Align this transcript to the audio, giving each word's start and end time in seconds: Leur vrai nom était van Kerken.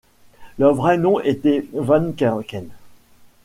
Leur 0.57 0.73
vrai 0.73 0.97
nom 0.97 1.19
était 1.19 1.63
van 1.73 2.11
Kerken. 2.17 2.69